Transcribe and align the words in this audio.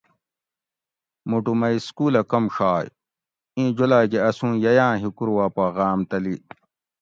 مُوٹو 1.29 1.53
مئی 1.59 1.75
سکولہ 1.87 2.21
کم 2.31 2.43
ڛائے؟ 2.55 2.87
اِیں 3.55 3.69
جولاۤگہ 3.75 4.19
اسوں 4.29 4.53
ییاۤں 4.63 4.95
ہِکور 5.03 5.29
وا 5.35 5.45
پا 5.55 5.65
غاۤم 5.75 5.99
تلی 6.09 6.35